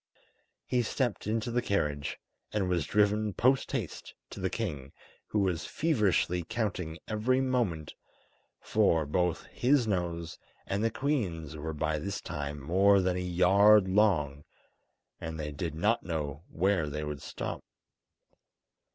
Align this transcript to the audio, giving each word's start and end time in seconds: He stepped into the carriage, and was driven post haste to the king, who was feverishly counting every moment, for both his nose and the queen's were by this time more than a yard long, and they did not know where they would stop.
He 0.65 0.81
stepped 0.81 1.27
into 1.27 1.51
the 1.51 1.61
carriage, 1.61 2.17
and 2.51 2.67
was 2.67 2.87
driven 2.87 3.33
post 3.35 3.71
haste 3.71 4.15
to 4.31 4.39
the 4.39 4.49
king, 4.49 4.93
who 5.27 5.37
was 5.37 5.67
feverishly 5.67 6.41
counting 6.41 6.97
every 7.07 7.39
moment, 7.39 7.93
for 8.59 9.05
both 9.05 9.43
his 9.51 9.85
nose 9.85 10.39
and 10.65 10.83
the 10.83 10.89
queen's 10.89 11.55
were 11.55 11.73
by 11.75 11.99
this 11.99 12.19
time 12.19 12.59
more 12.59 12.99
than 12.99 13.15
a 13.15 13.19
yard 13.19 13.87
long, 13.87 14.43
and 15.19 15.39
they 15.39 15.51
did 15.51 15.75
not 15.75 16.01
know 16.01 16.45
where 16.49 16.89
they 16.89 17.03
would 17.03 17.21
stop. 17.21 17.63